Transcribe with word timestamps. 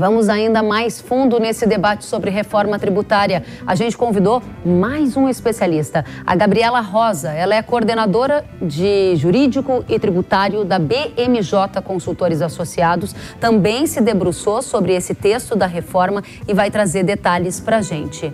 Vamos 0.00 0.30
ainda 0.30 0.62
mais 0.62 0.98
fundo 0.98 1.38
nesse 1.38 1.66
debate 1.66 2.06
sobre 2.06 2.30
reforma 2.30 2.78
tributária. 2.78 3.44
A 3.66 3.74
gente 3.74 3.98
convidou 3.98 4.42
mais 4.64 5.14
um 5.14 5.28
especialista, 5.28 6.06
a 6.26 6.34
Gabriela 6.34 6.80
Rosa. 6.80 7.32
Ela 7.32 7.54
é 7.54 7.60
coordenadora 7.60 8.42
de 8.62 9.14
jurídico 9.16 9.84
e 9.86 9.98
tributário 9.98 10.64
da 10.64 10.78
BMJ 10.78 11.82
Consultores 11.84 12.40
Associados. 12.40 13.14
Também 13.38 13.86
se 13.86 14.00
debruçou 14.00 14.62
sobre 14.62 14.94
esse 14.94 15.14
texto 15.14 15.54
da 15.54 15.66
reforma 15.66 16.22
e 16.48 16.54
vai 16.54 16.70
trazer 16.70 17.02
detalhes 17.02 17.60
para 17.60 17.76
a 17.76 17.82
gente. 17.82 18.32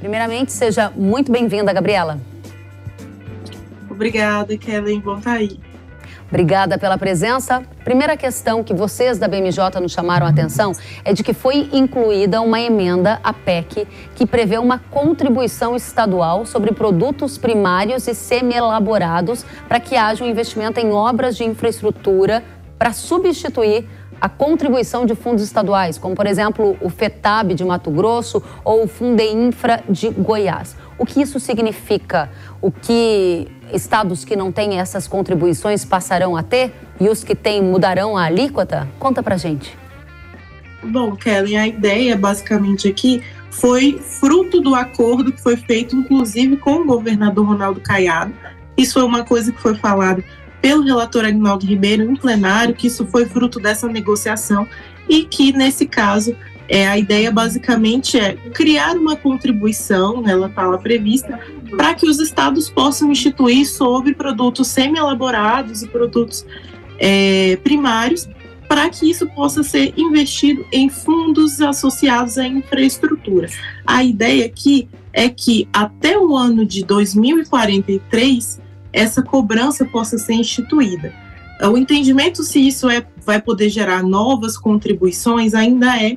Primeiramente, 0.00 0.50
seja 0.50 0.90
muito 0.96 1.30
bem-vinda, 1.30 1.72
Gabriela. 1.72 2.18
Obrigada, 3.88 4.58
Kellen. 4.58 4.98
Bom 4.98 5.18
estar 5.18 5.30
tá 5.30 5.36
aí. 5.36 5.69
Obrigada 6.30 6.78
pela 6.78 6.96
presença. 6.96 7.60
Primeira 7.82 8.16
questão 8.16 8.62
que 8.62 8.72
vocês 8.72 9.18
da 9.18 9.26
BMJ 9.26 9.80
nos 9.82 9.90
chamaram 9.90 10.24
a 10.24 10.30
atenção 10.30 10.72
é 11.04 11.12
de 11.12 11.24
que 11.24 11.34
foi 11.34 11.68
incluída 11.72 12.40
uma 12.40 12.60
emenda 12.60 13.18
à 13.24 13.32
PEC 13.32 13.84
que 14.14 14.24
prevê 14.24 14.56
uma 14.56 14.78
contribuição 14.78 15.74
estadual 15.74 16.46
sobre 16.46 16.72
produtos 16.72 17.36
primários 17.36 18.06
e 18.06 18.14
semi-elaborados 18.14 19.44
para 19.66 19.80
que 19.80 19.96
haja 19.96 20.22
um 20.22 20.28
investimento 20.28 20.78
em 20.78 20.92
obras 20.92 21.36
de 21.36 21.42
infraestrutura 21.42 22.44
para 22.78 22.92
substituir 22.92 23.88
a 24.20 24.28
contribuição 24.28 25.04
de 25.04 25.14
fundos 25.16 25.42
estaduais, 25.42 25.98
como 25.98 26.14
por 26.14 26.26
exemplo 26.26 26.76
o 26.80 26.90
FETAB 26.90 27.54
de 27.54 27.64
Mato 27.64 27.90
Grosso 27.90 28.40
ou 28.62 28.84
o 28.84 28.86
Fundeinfra 28.86 29.82
de 29.88 30.10
Goiás. 30.10 30.76
O 30.98 31.06
que 31.06 31.22
isso 31.22 31.40
significa? 31.40 32.30
O 32.60 32.70
que 32.70 33.48
estados 33.72 34.24
que 34.24 34.36
não 34.36 34.50
têm 34.50 34.78
essas 34.78 35.06
contribuições 35.06 35.84
passarão 35.84 36.36
a 36.36 36.42
ter 36.42 36.72
e 37.00 37.08
os 37.08 37.24
que 37.24 37.34
têm 37.34 37.62
mudarão 37.62 38.16
a 38.16 38.24
alíquota? 38.24 38.88
Conta 38.98 39.22
pra 39.22 39.36
gente. 39.36 39.76
Bom, 40.82 41.14
Kelly, 41.14 41.56
a 41.56 41.66
ideia 41.66 42.16
basicamente 42.16 42.88
aqui 42.88 43.22
foi 43.50 43.98
fruto 43.98 44.60
do 44.60 44.74
acordo 44.74 45.32
que 45.32 45.42
foi 45.42 45.56
feito, 45.56 45.94
inclusive, 45.96 46.56
com 46.56 46.76
o 46.76 46.86
governador 46.86 47.46
Ronaldo 47.46 47.80
Caiado. 47.80 48.32
Isso 48.76 48.94
foi 48.94 49.02
uma 49.02 49.24
coisa 49.24 49.52
que 49.52 49.60
foi 49.60 49.74
falada 49.74 50.24
pelo 50.62 50.82
relator 50.82 51.24
Agnaldo 51.24 51.66
Ribeiro 51.66 52.10
em 52.10 52.16
plenário, 52.16 52.74
que 52.74 52.86
isso 52.86 53.06
foi 53.06 53.26
fruto 53.26 53.58
dessa 53.58 53.86
negociação 53.88 54.66
e 55.08 55.24
que, 55.24 55.52
nesse 55.52 55.86
caso, 55.86 56.34
é, 56.68 56.86
a 56.86 56.96
ideia 56.96 57.32
basicamente 57.32 58.18
é 58.18 58.34
criar 58.54 58.96
uma 58.96 59.16
contribuição, 59.16 60.22
ela 60.26 60.46
está 60.46 60.66
lá 60.66 60.78
prevista, 60.78 61.38
para 61.76 61.94
que 61.94 62.06
os 62.06 62.18
estados 62.18 62.68
possam 62.68 63.10
instituir 63.10 63.66
sobre 63.66 64.14
produtos 64.14 64.68
semi-elaborados 64.68 65.82
e 65.82 65.88
produtos 65.88 66.44
é, 66.98 67.56
primários, 67.62 68.28
para 68.68 68.88
que 68.88 69.10
isso 69.10 69.26
possa 69.28 69.62
ser 69.62 69.92
investido 69.96 70.64
em 70.70 70.88
fundos 70.88 71.60
associados 71.60 72.38
à 72.38 72.46
infraestrutura. 72.46 73.48
A 73.86 74.04
ideia 74.04 74.46
aqui 74.46 74.88
é 75.12 75.28
que 75.28 75.68
até 75.72 76.16
o 76.16 76.36
ano 76.36 76.64
de 76.64 76.84
2043 76.84 78.60
essa 78.92 79.22
cobrança 79.22 79.84
possa 79.84 80.18
ser 80.18 80.34
instituída. 80.34 81.12
O 81.62 81.76
entendimento 81.76 82.42
se 82.42 82.66
isso 82.66 82.88
é, 82.88 83.04
vai 83.24 83.40
poder 83.40 83.68
gerar 83.68 84.02
novas 84.02 84.56
contribuições 84.56 85.52
ainda 85.52 85.96
é 86.00 86.16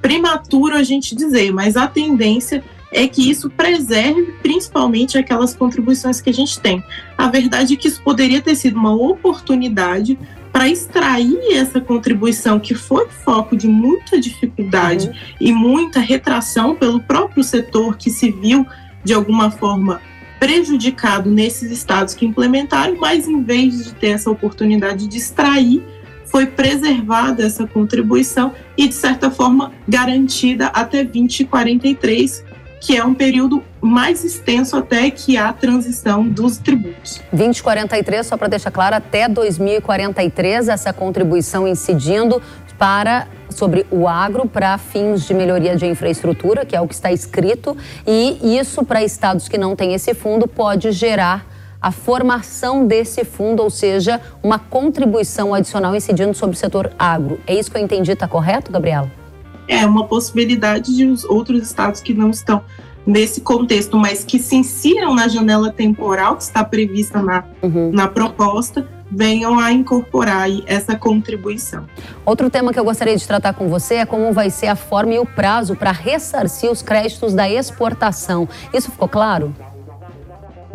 prematuro 0.00 0.76
a 0.76 0.82
gente 0.82 1.16
dizer, 1.16 1.52
mas 1.52 1.76
a 1.76 1.88
tendência 1.88 2.56
é 2.56 2.75
que 3.08 3.30
isso 3.30 3.50
preserve 3.50 4.34
principalmente 4.42 5.18
aquelas 5.18 5.54
contribuições 5.54 6.20
que 6.20 6.30
a 6.30 6.34
gente 6.34 6.60
tem. 6.60 6.82
A 7.16 7.28
verdade 7.28 7.74
é 7.74 7.76
que 7.76 7.88
isso 7.88 8.02
poderia 8.02 8.40
ter 8.40 8.54
sido 8.54 8.78
uma 8.78 8.94
oportunidade 8.94 10.18
para 10.52 10.68
extrair 10.68 11.52
essa 11.52 11.80
contribuição 11.80 12.58
que 12.58 12.74
foi 12.74 13.08
foco 13.08 13.56
de 13.56 13.68
muita 13.68 14.18
dificuldade 14.18 15.08
uhum. 15.08 15.14
e 15.38 15.52
muita 15.52 16.00
retração 16.00 16.74
pelo 16.74 17.00
próprio 17.00 17.44
setor 17.44 17.96
que 17.96 18.08
se 18.08 18.30
viu 18.30 18.66
de 19.04 19.12
alguma 19.12 19.50
forma 19.50 20.00
prejudicado 20.40 21.30
nesses 21.30 21.70
estados 21.70 22.14
que 22.14 22.24
implementaram, 22.24 22.96
mas 22.98 23.28
em 23.28 23.42
vez 23.42 23.84
de 23.84 23.94
ter 23.94 24.08
essa 24.08 24.30
oportunidade 24.30 25.06
de 25.06 25.18
extrair 25.18 25.82
foi 26.24 26.46
preservada 26.46 27.44
essa 27.44 27.66
contribuição 27.66 28.52
e, 28.76 28.88
de 28.88 28.94
certa 28.94 29.30
forma, 29.30 29.72
garantida 29.86 30.66
até 30.68 31.04
2043, 31.04 32.44
que 32.86 32.96
é 32.96 33.04
um 33.04 33.14
período 33.14 33.64
mais 33.80 34.22
extenso 34.22 34.76
até 34.76 35.10
que 35.10 35.36
a 35.36 35.52
transição 35.52 36.22
dos 36.22 36.56
tributos. 36.56 37.20
2043, 37.32 38.24
só 38.24 38.36
para 38.36 38.46
deixar 38.46 38.70
claro, 38.70 38.94
até 38.94 39.28
2043, 39.28 40.68
essa 40.68 40.92
contribuição 40.92 41.66
incidindo 41.66 42.40
para 42.78 43.26
sobre 43.50 43.84
o 43.90 44.06
agro 44.06 44.46
para 44.46 44.78
fins 44.78 45.26
de 45.26 45.34
melhoria 45.34 45.74
de 45.74 45.84
infraestrutura, 45.84 46.64
que 46.64 46.76
é 46.76 46.80
o 46.80 46.86
que 46.86 46.94
está 46.94 47.10
escrito, 47.10 47.76
e 48.06 48.56
isso 48.56 48.84
para 48.84 49.02
estados 49.02 49.48
que 49.48 49.58
não 49.58 49.74
têm 49.74 49.92
esse 49.92 50.14
fundo 50.14 50.46
pode 50.46 50.92
gerar 50.92 51.44
a 51.82 51.90
formação 51.90 52.86
desse 52.86 53.24
fundo, 53.24 53.64
ou 53.64 53.70
seja, 53.70 54.20
uma 54.44 54.60
contribuição 54.60 55.52
adicional 55.52 55.96
incidindo 55.96 56.34
sobre 56.34 56.54
o 56.54 56.58
setor 56.58 56.92
agro. 56.96 57.40
É 57.48 57.54
isso 57.54 57.68
que 57.68 57.76
eu 57.76 57.82
entendi, 57.82 58.12
está 58.12 58.28
correto, 58.28 58.70
Gabriela? 58.70 59.25
É 59.68 59.84
uma 59.86 60.04
possibilidade 60.04 60.94
de 60.94 61.04
os 61.04 61.24
outros 61.24 61.62
estados 61.62 62.00
que 62.00 62.14
não 62.14 62.30
estão 62.30 62.62
nesse 63.06 63.40
contexto, 63.40 63.96
mas 63.96 64.24
que 64.24 64.38
se 64.38 64.56
insiram 64.56 65.14
na 65.14 65.28
janela 65.28 65.70
temporal 65.70 66.36
que 66.36 66.42
está 66.42 66.64
prevista 66.64 67.22
na, 67.22 67.44
uhum. 67.62 67.92
na 67.92 68.08
proposta, 68.08 68.86
venham 69.10 69.58
a 69.58 69.70
incorporar 69.70 70.48
essa 70.66 70.96
contribuição. 70.96 71.86
Outro 72.24 72.50
tema 72.50 72.72
que 72.72 72.80
eu 72.80 72.84
gostaria 72.84 73.16
de 73.16 73.26
tratar 73.26 73.54
com 73.54 73.68
você 73.68 73.96
é 73.96 74.06
como 74.06 74.32
vai 74.32 74.50
ser 74.50 74.66
a 74.66 74.76
forma 74.76 75.14
e 75.14 75.18
o 75.18 75.26
prazo 75.26 75.76
para 75.76 75.92
ressarcir 75.92 76.70
os 76.70 76.82
créditos 76.82 77.32
da 77.32 77.48
exportação. 77.48 78.48
Isso 78.74 78.90
ficou 78.90 79.08
claro? 79.08 79.54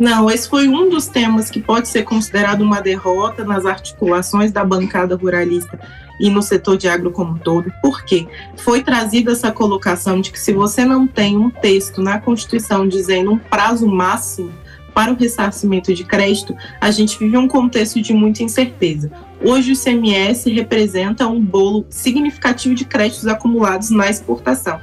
Não, 0.02 0.28
esse 0.28 0.48
foi 0.48 0.66
um 0.66 0.90
dos 0.90 1.06
temas 1.06 1.48
que 1.48 1.60
pode 1.60 1.86
ser 1.86 2.02
considerado 2.02 2.62
uma 2.62 2.80
derrota 2.80 3.44
nas 3.44 3.64
articulações 3.64 4.50
da 4.50 4.64
bancada 4.64 5.14
ruralista 5.14 5.78
e 6.18 6.28
no 6.28 6.42
setor 6.42 6.76
de 6.76 6.88
agro 6.88 7.12
como 7.12 7.34
um 7.34 7.38
todo. 7.38 7.72
Por 7.80 8.04
quê? 8.04 8.26
Foi 8.56 8.82
trazida 8.82 9.30
essa 9.30 9.52
colocação 9.52 10.20
de 10.20 10.32
que 10.32 10.40
se 10.40 10.52
você 10.52 10.84
não 10.84 11.06
tem 11.06 11.36
um 11.36 11.48
texto 11.48 12.02
na 12.02 12.18
Constituição 12.18 12.88
dizendo 12.88 13.30
um 13.30 13.38
prazo 13.38 13.86
máximo 13.86 14.52
para 14.92 15.12
o 15.12 15.14
ressarcimento 15.14 15.94
de 15.94 16.02
crédito, 16.02 16.52
a 16.80 16.90
gente 16.90 17.16
vive 17.16 17.36
um 17.36 17.46
contexto 17.46 18.02
de 18.02 18.12
muita 18.12 18.42
incerteza. 18.42 19.08
Hoje 19.40 19.70
o 19.70 19.76
CMS 19.76 20.46
representa 20.46 21.28
um 21.28 21.40
bolo 21.40 21.86
significativo 21.88 22.74
de 22.74 22.84
créditos 22.84 23.28
acumulados 23.28 23.90
na 23.90 24.10
exportação. 24.10 24.80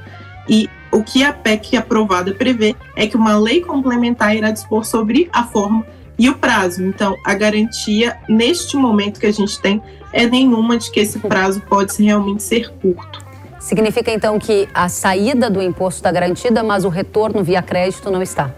E 0.48 0.66
o 0.92 1.02
que 1.02 1.22
a 1.22 1.32
PEC 1.32 1.76
aprovada 1.76 2.34
prevê 2.34 2.74
é 2.96 3.06
que 3.06 3.16
uma 3.16 3.38
lei 3.38 3.60
complementar 3.60 4.34
irá 4.36 4.50
dispor 4.50 4.84
sobre 4.84 5.28
a 5.32 5.44
forma 5.44 5.86
e 6.18 6.28
o 6.28 6.36
prazo. 6.36 6.84
Então, 6.84 7.16
a 7.24 7.34
garantia 7.34 8.18
neste 8.28 8.76
momento 8.76 9.20
que 9.20 9.26
a 9.26 9.32
gente 9.32 9.60
tem 9.60 9.80
é 10.12 10.26
nenhuma 10.26 10.76
de 10.76 10.90
que 10.90 11.00
esse 11.00 11.18
prazo 11.18 11.62
pode 11.62 12.02
realmente 12.02 12.42
ser 12.42 12.70
curto. 12.80 13.24
Significa 13.58 14.10
então 14.10 14.38
que 14.38 14.68
a 14.74 14.88
saída 14.88 15.48
do 15.48 15.62
imposto 15.62 15.98
está 15.98 16.10
garantida, 16.10 16.62
mas 16.62 16.84
o 16.84 16.88
retorno 16.88 17.44
via 17.44 17.62
crédito 17.62 18.10
não 18.10 18.22
está. 18.22 18.50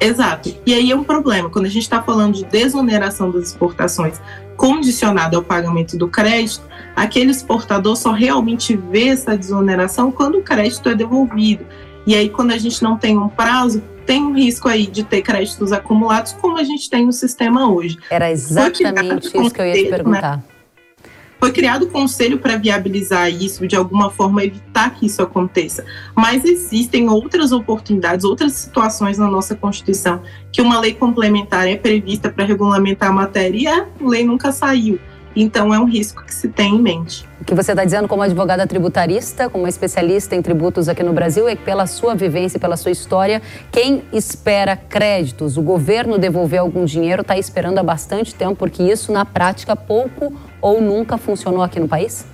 Exato. 0.00 0.54
E 0.64 0.74
aí 0.74 0.90
é 0.90 0.96
um 0.96 1.04
problema. 1.04 1.50
Quando 1.50 1.66
a 1.66 1.70
gente 1.70 1.82
está 1.82 2.02
falando 2.02 2.34
de 2.34 2.44
desoneração 2.44 3.30
das 3.30 3.48
exportações 3.48 4.20
condicionada 4.56 5.36
ao 5.36 5.42
pagamento 5.42 5.96
do 5.96 6.08
crédito, 6.08 6.62
aquele 6.94 7.30
exportador 7.30 7.96
só 7.96 8.12
realmente 8.12 8.76
vê 8.76 9.08
essa 9.08 9.36
desoneração 9.36 10.10
quando 10.10 10.38
o 10.38 10.42
crédito 10.42 10.88
é 10.88 10.94
devolvido. 10.94 11.64
E 12.06 12.14
aí, 12.14 12.28
quando 12.28 12.52
a 12.52 12.58
gente 12.58 12.82
não 12.82 12.96
tem 12.96 13.18
um 13.18 13.28
prazo, 13.28 13.82
tem 14.06 14.22
um 14.22 14.34
risco 14.34 14.68
aí 14.68 14.86
de 14.86 15.04
ter 15.04 15.20
créditos 15.20 15.72
acumulados, 15.72 16.32
como 16.32 16.56
a 16.56 16.64
gente 16.64 16.88
tem 16.88 17.04
no 17.04 17.12
sistema 17.12 17.70
hoje. 17.70 17.98
Era 18.10 18.30
exatamente 18.30 19.26
isso 19.26 19.50
que 19.50 19.60
eu 19.60 19.66
ia 19.66 19.74
te 19.74 19.90
perguntar. 19.90 20.38
Né? 20.38 20.42
Foi 21.40 21.52
criado 21.52 21.84
o 21.84 21.88
conselho 21.88 22.38
para 22.38 22.56
viabilizar 22.56 23.30
isso, 23.30 23.66
de 23.66 23.76
alguma 23.76 24.10
forma 24.10 24.42
evitar 24.42 24.94
que 24.94 25.06
isso 25.06 25.22
aconteça. 25.22 25.84
Mas 26.14 26.44
existem 26.44 27.08
outras 27.08 27.52
oportunidades, 27.52 28.24
outras 28.24 28.54
situações 28.54 29.18
na 29.18 29.28
nossa 29.28 29.54
Constituição 29.54 30.20
que 30.50 30.60
uma 30.60 30.80
lei 30.80 30.94
complementar 30.94 31.68
é 31.68 31.76
prevista 31.76 32.28
para 32.28 32.44
regulamentar 32.44 33.10
a 33.10 33.12
matéria 33.12 33.58
e 33.58 33.66
a 33.68 33.86
lei 34.00 34.24
nunca 34.24 34.50
saiu. 34.50 34.98
Então, 35.36 35.72
é 35.72 35.78
um 35.78 35.84
risco 35.84 36.24
que 36.24 36.34
se 36.34 36.48
tem 36.48 36.74
em 36.74 36.82
mente. 36.82 37.24
O 37.40 37.44
que 37.44 37.54
você 37.54 37.70
está 37.70 37.84
dizendo 37.84 38.08
como 38.08 38.22
advogada 38.22 38.66
tributarista, 38.66 39.48
como 39.48 39.68
especialista 39.68 40.34
em 40.34 40.42
tributos 40.42 40.88
aqui 40.88 41.04
no 41.04 41.12
Brasil, 41.12 41.46
é 41.48 41.54
que 41.54 41.62
pela 41.62 41.86
sua 41.86 42.16
vivência 42.16 42.58
pela 42.58 42.76
sua 42.76 42.90
história, 42.90 43.40
quem 43.70 44.02
espera 44.12 44.76
créditos, 44.76 45.56
o 45.56 45.62
governo 45.62 46.18
devolver 46.18 46.58
algum 46.58 46.84
dinheiro, 46.84 47.22
está 47.22 47.38
esperando 47.38 47.78
há 47.78 47.82
bastante 47.84 48.34
tempo, 48.34 48.56
porque 48.56 48.82
isso, 48.82 49.12
na 49.12 49.24
prática, 49.24 49.76
pouco 49.76 50.34
ou 50.60 50.80
nunca 50.80 51.16
funcionou 51.16 51.62
aqui 51.62 51.78
no 51.78 51.88
país? 51.88 52.26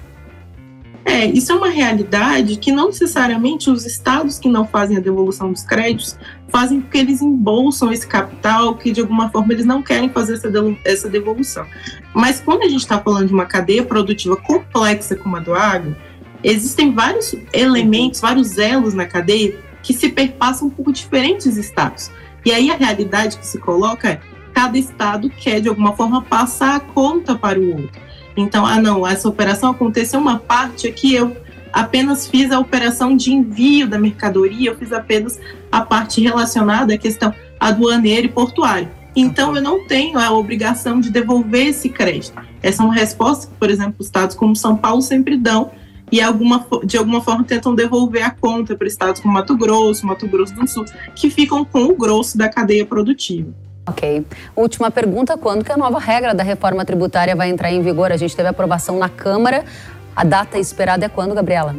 É, 1.05 1.27
isso 1.27 1.53
é 1.53 1.55
uma 1.55 1.69
realidade 1.69 2.57
que 2.57 2.73
não 2.73 2.87
necessariamente 2.87 3.69
os 3.69 3.85
estados 3.85 4.39
que 4.39 4.49
não 4.49 4.67
fazem 4.67 4.97
a 4.97 5.01
devolução 5.01 5.53
dos 5.53 5.63
créditos 5.63 6.17
fazem 6.49 6.81
porque 6.81 6.99
eles 6.99 7.21
embolsam 7.21 7.93
esse 7.93 8.07
capital, 8.07 8.75
que 8.77 8.91
de 8.91 9.01
alguma 9.01 9.29
forma 9.29 9.53
eles 9.53 9.67
não 9.67 9.83
querem 9.83 10.09
fazer 10.09 10.41
essa, 10.85 11.09
devolução. 11.09 11.67
Mas 12.15 12.41
quando 12.41 12.63
a 12.63 12.69
gente 12.69 12.81
está 12.81 12.99
falando 12.99 13.27
de 13.27 13.35
uma 13.35 13.45
cadeia 13.45 13.85
produtiva 13.85 14.37
complexa 14.37 15.15
como 15.15 15.37
a 15.37 15.41
do 15.41 15.53
agro, 15.53 15.95
existem 16.43 16.93
vários 16.93 17.35
elementos, 17.53 18.21
vários 18.21 18.57
elos 18.57 18.95
na 18.95 19.05
cadeia 19.05 19.57
que 19.83 19.93
se 19.93 20.09
perpassam 20.09 20.71
por 20.71 20.91
diferentes 20.91 21.57
estados. 21.57 22.11
E 22.45 22.53
aí 22.53 22.71
a 22.71 22.77
realidade 22.77 23.37
que 23.37 23.47
se 23.47 23.59
coloca 23.59 24.09
é 24.09 24.21
cada 24.55 24.79
estado 24.79 25.29
quer 25.29 25.61
de 25.61 25.69
alguma 25.69 25.95
forma 25.95 26.23
passar 26.23 26.77
a 26.77 26.81
conta 26.81 27.35
para 27.35 27.59
o 27.59 27.73
outro. 27.73 28.01
Então, 28.37 28.67
ah 28.67 28.81
não, 28.81 29.07
essa 29.07 29.29
operação 29.29 29.71
aconteceu 29.71 30.19
uma 30.19 30.39
parte 30.39 30.87
aqui, 30.87 31.15
eu 31.15 31.37
apenas 31.73 32.27
fiz 32.27 32.51
a 32.51 32.59
operação 32.59 33.17
de 33.17 33.33
envio 33.33 33.89
da 33.89 33.99
mercadoria, 33.99 34.71
eu 34.71 34.77
fiz 34.77 34.93
apenas 34.93 35.39
a 35.71 35.81
parte 35.81 36.21
relacionada 36.21 36.95
à 36.95 36.99
questão 36.99 37.35
aduaneira 37.59 38.27
e 38.27 38.31
portuária. 38.31 38.91
Então, 39.17 39.55
eu 39.55 39.63
não 39.63 39.87
tenho 39.87 40.19
a 40.19 40.31
obrigação 40.33 41.01
de 41.01 41.11
devolver 41.11 41.69
esse 41.69 41.89
crédito. 41.89 42.41
Essa 42.63 42.83
é 42.83 42.87
uma 42.87 42.95
resposta 42.95 43.47
que, 43.47 43.55
por 43.55 43.71
exemplo, 43.71 43.97
estados 44.01 44.35
como 44.35 44.57
São 44.57 44.77
Paulo 44.77 45.03
sempre 45.03 45.37
dão 45.37 45.71
e 46.11 46.21
alguma, 46.21 46.67
de 46.85 46.97
alguma 46.97 47.21
forma 47.21 47.45
tentam 47.45 47.75
devolver 47.75 48.23
a 48.23 48.31
conta 48.31 48.77
para 48.77 48.87
estados 48.87 49.21
como 49.21 49.35
Mato 49.35 49.57
Grosso, 49.57 50.07
Mato 50.07 50.27
Grosso 50.29 50.55
do 50.55 50.67
Sul, 50.67 50.85
que 51.15 51.31
ficam 51.31 51.65
com 51.65 51.85
o 51.85 51.97
grosso 51.97 52.37
da 52.37 52.49
cadeia 52.49 52.85
produtiva. 52.85 53.53
Ok. 53.87 54.25
Última 54.57 54.91
pergunta: 54.91 55.37
quando 55.37 55.65
que 55.65 55.73
a 55.73 55.77
nova 55.77 55.99
regra 55.99 56.35
da 56.35 56.43
reforma 56.43 56.85
tributária 56.85 57.37
vai 57.37 57.51
entrar 57.51 57.71
em 57.71 57.83
vigor? 57.83 58.11
A 58.13 58.17
gente 58.17 58.35
teve 58.35 58.49
aprovação 58.49 58.99
na 58.99 59.09
Câmara. 59.09 59.65
A 60.17 60.25
data 60.25 60.59
esperada 60.59 61.05
é 61.05 61.09
quando, 61.09 61.35
Gabriela? 61.35 61.75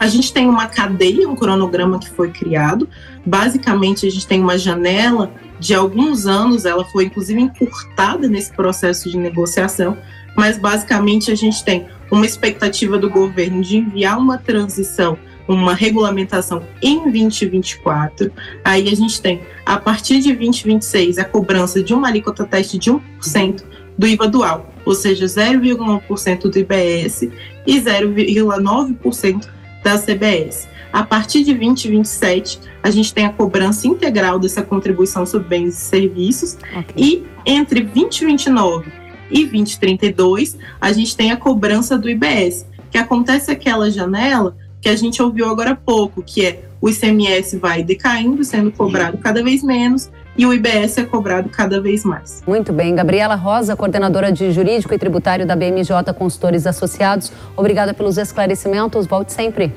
A 0.00 0.08
gente 0.08 0.32
tem 0.32 0.48
uma 0.48 0.66
cadeia, 0.66 1.28
um 1.28 1.36
cronograma 1.36 2.00
que 2.00 2.10
foi 2.10 2.32
criado. 2.32 2.88
Basicamente, 3.24 4.04
a 4.04 4.10
gente 4.10 4.26
tem 4.26 4.40
uma 4.40 4.58
janela 4.58 5.30
de 5.60 5.74
alguns 5.74 6.26
anos, 6.26 6.64
ela 6.64 6.84
foi 6.84 7.04
inclusive 7.04 7.40
encurtada 7.40 8.26
nesse 8.26 8.52
processo 8.52 9.08
de 9.08 9.16
negociação, 9.16 9.96
mas 10.36 10.58
basicamente 10.58 11.30
a 11.30 11.36
gente 11.36 11.62
tem 11.62 11.86
uma 12.10 12.26
expectativa 12.26 12.98
do 12.98 13.08
governo 13.08 13.62
de 13.62 13.76
enviar 13.76 14.18
uma 14.18 14.36
transição, 14.36 15.16
uma 15.54 15.74
regulamentação 15.74 16.62
em 16.82 17.02
2024. 17.10 18.30
Aí 18.64 18.88
a 18.88 18.96
gente 18.96 19.20
tem, 19.20 19.42
a 19.64 19.78
partir 19.78 20.20
de 20.20 20.32
2026, 20.34 21.18
a 21.18 21.24
cobrança 21.24 21.82
de 21.82 21.94
uma 21.94 22.08
alíquota 22.08 22.44
teste 22.44 22.78
de 22.78 22.90
1% 22.90 23.62
do 23.96 24.06
IVA 24.06 24.26
dual, 24.28 24.72
ou 24.84 24.94
seja, 24.94 25.26
0,1% 25.26 26.50
do 26.50 26.58
IBS 26.58 27.22
e 27.66 27.80
0,9% 27.80 29.48
da 29.82 29.98
CBS. 29.98 30.68
A 30.92 31.02
partir 31.02 31.42
de 31.42 31.54
2027, 31.54 32.60
a 32.82 32.90
gente 32.90 33.14
tem 33.14 33.24
a 33.24 33.32
cobrança 33.32 33.86
integral 33.86 34.38
dessa 34.38 34.62
contribuição 34.62 35.24
sobre 35.24 35.48
bens 35.48 35.74
e 35.74 35.80
serviços. 35.80 36.58
Okay. 36.70 36.84
E 36.96 37.26
entre 37.46 37.80
2029 37.80 38.92
e 39.30 39.46
2032, 39.46 40.58
a 40.78 40.92
gente 40.92 41.16
tem 41.16 41.32
a 41.32 41.36
cobrança 41.36 41.96
do 41.96 42.10
IBS, 42.10 42.66
que 42.90 42.98
acontece 42.98 43.50
aquela 43.50 43.90
janela 43.90 44.54
que 44.82 44.88
a 44.88 44.96
gente 44.96 45.22
ouviu 45.22 45.48
agora 45.48 45.70
há 45.70 45.76
pouco, 45.76 46.22
que 46.22 46.44
é 46.44 46.64
o 46.80 46.88
ICMS 46.90 47.56
vai 47.58 47.84
decaindo, 47.84 48.42
sendo 48.44 48.72
cobrado 48.72 49.16
cada 49.18 49.40
vez 49.42 49.62
menos, 49.62 50.10
e 50.36 50.44
o 50.44 50.52
IBS 50.52 50.98
é 50.98 51.04
cobrado 51.04 51.48
cada 51.48 51.80
vez 51.80 52.04
mais. 52.04 52.42
Muito 52.44 52.72
bem. 52.72 52.92
Gabriela 52.92 53.36
Rosa, 53.36 53.76
coordenadora 53.76 54.32
de 54.32 54.50
Jurídico 54.50 54.92
e 54.92 54.98
Tributário 54.98 55.46
da 55.46 55.54
BMJ 55.54 56.12
Consultores 56.18 56.66
Associados, 56.66 57.30
obrigada 57.56 57.94
pelos 57.94 58.18
esclarecimentos. 58.18 59.06
Volte 59.06 59.32
sempre. 59.32 59.72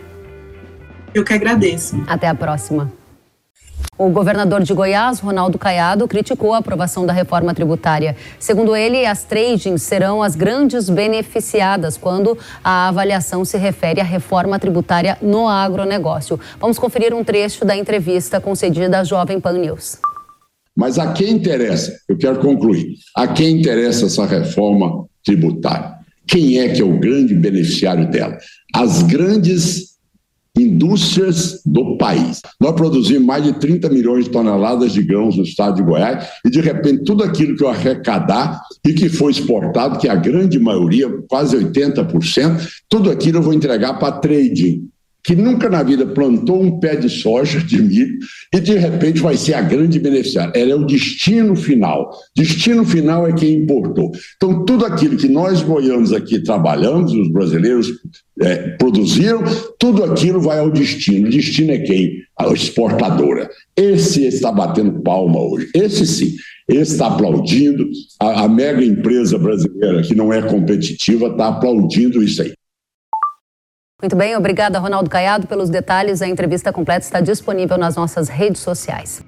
Eu 1.14 1.24
que 1.24 1.34
agradeço. 1.34 2.02
Até 2.08 2.28
a 2.28 2.34
próxima. 2.34 2.92
O 3.98 4.10
governador 4.10 4.62
de 4.62 4.74
Goiás, 4.74 5.20
Ronaldo 5.20 5.58
Caiado, 5.58 6.06
criticou 6.08 6.54
a 6.54 6.58
aprovação 6.58 7.06
da 7.06 7.14
reforma 7.14 7.54
tributária. 7.54 8.16
Segundo 8.38 8.76
ele, 8.76 9.06
as 9.06 9.24
tradings 9.24 9.84
serão 9.84 10.22
as 10.22 10.36
grandes 10.36 10.90
beneficiadas 10.90 11.96
quando 11.96 12.38
a 12.62 12.90
avaliação 12.90 13.46
se 13.46 13.58
refere 13.58 14.02
à 14.02 14.04
reforma 14.04 14.60
tributária 14.60 15.18
no 15.22 15.48
agronegócio. 15.48 16.38
Vamos 16.60 16.78
conferir 16.78 17.14
um 17.14 17.24
trecho 17.24 17.64
da 17.64 17.76
entrevista 17.76 18.42
concedida 18.42 19.00
à 19.00 19.04
Jovem 19.06 19.40
Pan 19.40 19.54
News. 19.54 19.98
Mas 20.76 21.00
a 21.00 21.14
quem 21.14 21.32
interessa? 21.32 21.98
Eu 22.10 22.18
quero 22.18 22.40
concluir. 22.40 22.96
A 23.16 23.28
quem 23.28 23.60
interessa 23.60 24.08
essa 24.08 24.26
reforma 24.26 25.06
tributária? 25.24 25.96
Quem 26.28 26.60
é 26.60 26.70
que 26.70 26.82
é 26.82 26.86
o 26.86 27.00
grande 27.00 27.34
beneficiário 27.34 28.10
dela? 28.10 28.38
As 28.74 29.02
grandes 29.04 29.95
indústrias 30.58 31.62
do 31.66 31.98
país. 31.98 32.42
Nós 32.60 32.74
produzimos 32.74 33.26
mais 33.26 33.44
de 33.44 33.54
30 33.54 33.90
milhões 33.90 34.26
de 34.26 34.32
toneladas 34.32 34.92
de 34.92 35.02
grãos 35.02 35.36
no 35.36 35.44
estado 35.44 35.76
de 35.76 35.84
Goiás 35.84 36.28
e, 36.46 36.50
de 36.50 36.62
repente, 36.62 37.04
tudo 37.04 37.24
aquilo 37.24 37.56
que 37.56 37.64
eu 37.64 37.70
arrecadar 37.70 38.62
e 38.86 38.94
que 38.94 39.10
foi 39.10 39.32
exportado, 39.32 40.00
que 40.00 40.08
a 40.08 40.16
grande 40.16 40.60
maioria, 40.60 41.10
quase 41.28 41.58
80%, 41.58 42.68
tudo 42.90 43.10
aquilo 43.10 43.40
eu 43.40 43.44
vou 43.44 43.54
entregar 43.54 44.00
para 44.00 44.20
trading 44.20 44.88
que 45.26 45.36
nunca 45.36 45.68
na 45.70 45.82
vida 45.82 46.06
plantou 46.06 46.62
um 46.62 46.80
pé 46.80 46.96
de 46.96 47.10
soja, 47.10 47.60
de 47.60 47.82
milho, 47.82 48.20
e 48.54 48.60
de 48.60 48.76
repente 48.76 49.20
vai 49.20 49.36
ser 49.36 49.56
a 49.56 49.62
grande 49.62 50.00
beneficiária. 50.00 50.54
Ela 50.56 50.72
é 50.72 50.76
o 50.76 50.86
destino 50.86 51.56
final. 51.56 52.12
Destino 52.36 52.86
final 52.86 53.28
é 53.28 53.34
quem 53.34 53.56
importou. 53.56 54.12
Então, 54.36 54.64
tudo 54.64 54.86
aquilo 54.86 55.18
que 55.18 55.28
nós 55.28 55.64
goianos 55.64 56.14
aqui 56.14 56.40
trabalhamos, 56.40 57.12
os 57.12 57.32
brasileiros 57.32 57.92
é, 58.40 58.56
produziram, 58.78 59.44
tudo 59.80 60.04
aquilo 60.04 60.40
vai 60.40 60.60
ao 60.60 60.70
destino. 60.70 61.28
O 61.28 61.32
destino 61.32 61.72
é 61.72 61.80
quem? 61.80 62.20
A 62.38 62.48
exportadora. 62.50 63.50
Esse 63.76 64.26
está 64.26 64.52
batendo 64.52 65.02
palma 65.02 65.40
hoje. 65.40 65.70
Esse 65.74 66.06
sim. 66.06 66.36
Esse 66.68 66.94
está 66.94 67.08
aplaudindo. 67.08 67.90
A, 68.20 68.44
a 68.44 68.48
mega 68.48 68.84
empresa 68.84 69.38
brasileira, 69.38 70.02
que 70.02 70.14
não 70.14 70.32
é 70.32 70.42
competitiva, 70.42 71.28
está 71.28 71.48
aplaudindo 71.48 72.24
isso 72.24 72.42
aí. 72.42 72.54
Muito 74.06 74.16
bem, 74.16 74.36
obrigada, 74.36 74.78
Ronaldo 74.78 75.10
Caiado, 75.10 75.48
pelos 75.48 75.68
detalhes. 75.68 76.22
A 76.22 76.28
entrevista 76.28 76.72
completa 76.72 77.04
está 77.04 77.20
disponível 77.20 77.76
nas 77.76 77.96
nossas 77.96 78.30
redes 78.30 78.62
sociais. 78.62 79.26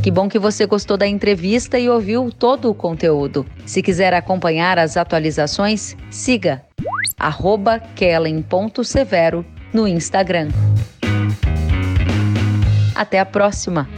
Que 0.00 0.12
bom 0.12 0.28
que 0.28 0.38
você 0.38 0.64
gostou 0.64 0.96
da 0.96 1.08
entrevista 1.08 1.76
e 1.76 1.90
ouviu 1.90 2.30
todo 2.30 2.70
o 2.70 2.74
conteúdo. 2.74 3.44
Se 3.66 3.82
quiser 3.82 4.14
acompanhar 4.14 4.78
as 4.78 4.96
atualizações, 4.96 5.96
siga 6.08 6.62
kellen.severo 7.96 9.44
no 9.72 9.88
Instagram. 9.88 10.50
Até 12.94 13.18
a 13.18 13.26
próxima! 13.26 13.88